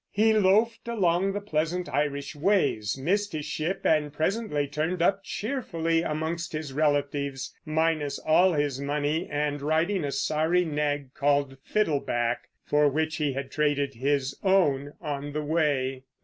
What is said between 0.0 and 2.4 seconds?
He loafed along the pleasant Irish